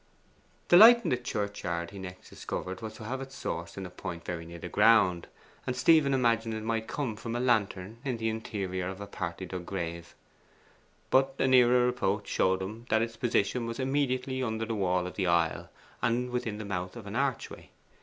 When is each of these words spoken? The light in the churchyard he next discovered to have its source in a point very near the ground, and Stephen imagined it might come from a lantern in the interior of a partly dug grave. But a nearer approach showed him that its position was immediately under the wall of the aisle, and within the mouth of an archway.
The 0.69 0.77
light 0.77 1.03
in 1.03 1.11
the 1.11 1.15
churchyard 1.15 1.91
he 1.91 1.99
next 1.99 2.31
discovered 2.31 2.79
to 2.79 3.03
have 3.03 3.21
its 3.21 3.35
source 3.35 3.77
in 3.77 3.85
a 3.85 3.91
point 3.91 4.25
very 4.25 4.47
near 4.47 4.57
the 4.57 4.67
ground, 4.67 5.27
and 5.67 5.75
Stephen 5.75 6.11
imagined 6.11 6.55
it 6.55 6.63
might 6.63 6.87
come 6.87 7.15
from 7.15 7.35
a 7.35 7.39
lantern 7.39 7.99
in 8.03 8.17
the 8.17 8.27
interior 8.27 8.87
of 8.87 8.99
a 8.99 9.05
partly 9.05 9.45
dug 9.45 9.67
grave. 9.67 10.15
But 11.11 11.35
a 11.37 11.47
nearer 11.47 11.87
approach 11.87 12.27
showed 12.27 12.63
him 12.63 12.87
that 12.89 13.03
its 13.03 13.15
position 13.15 13.67
was 13.67 13.79
immediately 13.79 14.41
under 14.41 14.65
the 14.65 14.73
wall 14.73 15.05
of 15.05 15.13
the 15.17 15.27
aisle, 15.27 15.69
and 16.01 16.31
within 16.31 16.57
the 16.57 16.65
mouth 16.65 16.95
of 16.95 17.05
an 17.05 17.15
archway. 17.15 17.69